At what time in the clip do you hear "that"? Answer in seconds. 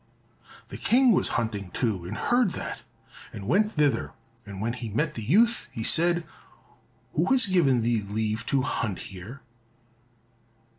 2.53-2.81